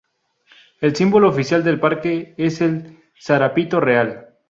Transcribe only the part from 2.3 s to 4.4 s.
es el zarapito real.